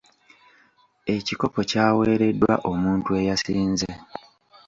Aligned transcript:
Ekikopo 1.15 1.59
kyaweereddwa 1.69 2.53
omuntu 2.71 3.09
eyasinze. 3.19 3.91